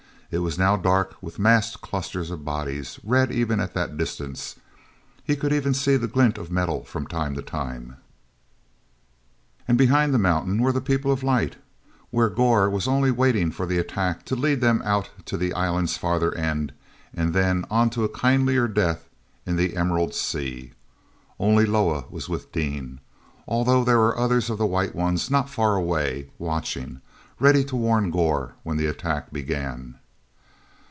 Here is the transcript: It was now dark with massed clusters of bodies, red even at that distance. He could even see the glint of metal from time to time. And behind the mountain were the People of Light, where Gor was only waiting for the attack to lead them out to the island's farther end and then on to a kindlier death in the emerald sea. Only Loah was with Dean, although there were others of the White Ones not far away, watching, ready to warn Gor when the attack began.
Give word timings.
It 0.33 0.37
was 0.41 0.57
now 0.57 0.77
dark 0.77 1.15
with 1.19 1.39
massed 1.39 1.81
clusters 1.81 2.31
of 2.31 2.45
bodies, 2.45 3.01
red 3.03 3.33
even 3.33 3.59
at 3.59 3.73
that 3.73 3.97
distance. 3.97 4.55
He 5.25 5.35
could 5.35 5.51
even 5.51 5.73
see 5.73 5.97
the 5.97 6.07
glint 6.07 6.37
of 6.37 6.49
metal 6.49 6.85
from 6.85 7.05
time 7.05 7.33
to 7.35 7.41
time. 7.41 7.97
And 9.67 9.77
behind 9.77 10.13
the 10.13 10.17
mountain 10.17 10.61
were 10.61 10.71
the 10.71 10.79
People 10.79 11.11
of 11.11 11.21
Light, 11.21 11.57
where 12.11 12.29
Gor 12.29 12.69
was 12.69 12.87
only 12.87 13.11
waiting 13.11 13.51
for 13.51 13.65
the 13.65 13.77
attack 13.77 14.23
to 14.27 14.37
lead 14.37 14.61
them 14.61 14.81
out 14.85 15.09
to 15.25 15.35
the 15.35 15.53
island's 15.53 15.97
farther 15.97 16.33
end 16.33 16.71
and 17.13 17.33
then 17.33 17.65
on 17.69 17.89
to 17.89 18.05
a 18.05 18.17
kindlier 18.17 18.69
death 18.69 19.09
in 19.45 19.57
the 19.57 19.75
emerald 19.75 20.13
sea. 20.15 20.71
Only 21.41 21.65
Loah 21.65 22.05
was 22.09 22.29
with 22.29 22.53
Dean, 22.53 23.01
although 23.49 23.83
there 23.83 23.99
were 23.99 24.17
others 24.17 24.49
of 24.49 24.57
the 24.57 24.65
White 24.65 24.95
Ones 24.95 25.29
not 25.29 25.49
far 25.49 25.75
away, 25.75 26.29
watching, 26.37 27.01
ready 27.37 27.65
to 27.65 27.75
warn 27.75 28.11
Gor 28.11 28.53
when 28.63 28.77
the 28.77 28.87
attack 28.87 29.33
began. 29.33 29.95